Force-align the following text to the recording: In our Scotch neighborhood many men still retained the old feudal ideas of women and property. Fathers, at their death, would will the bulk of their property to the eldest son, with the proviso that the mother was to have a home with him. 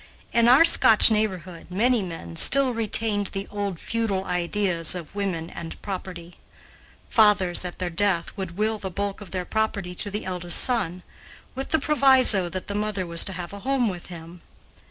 In 0.33 0.47
our 0.47 0.65
Scotch 0.65 1.11
neighborhood 1.11 1.69
many 1.69 2.01
men 2.01 2.35
still 2.35 2.73
retained 2.73 3.27
the 3.27 3.47
old 3.51 3.79
feudal 3.79 4.25
ideas 4.25 4.95
of 4.95 5.13
women 5.13 5.51
and 5.51 5.79
property. 5.83 6.37
Fathers, 7.07 7.63
at 7.63 7.77
their 7.77 7.91
death, 7.91 8.35
would 8.35 8.57
will 8.57 8.79
the 8.79 8.89
bulk 8.89 9.21
of 9.21 9.29
their 9.29 9.45
property 9.45 9.93
to 9.93 10.09
the 10.09 10.25
eldest 10.25 10.57
son, 10.57 11.03
with 11.53 11.69
the 11.69 11.77
proviso 11.77 12.49
that 12.49 12.65
the 12.65 12.73
mother 12.73 13.05
was 13.05 13.23
to 13.25 13.33
have 13.33 13.53
a 13.53 13.59
home 13.59 13.89
with 13.89 14.07
him. 14.07 14.41